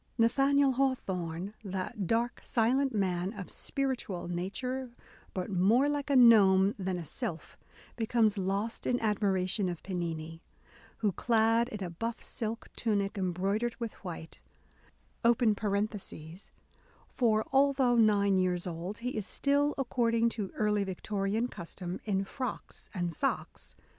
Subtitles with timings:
[0.17, 4.89] Nathaniel Hawthorne, that dark silent man "of spiritual nature,
[5.31, 7.55] but more like a gnome than a sylph,"
[7.97, 10.41] becomes lost in admiration of Pennini,
[10.97, 14.39] who, clad in a buff silk tunic embroidered with white,
[15.23, 22.89] (for although nine years old, he is still, according to early Victorian custom, in frocks
[22.95, 23.75] and socks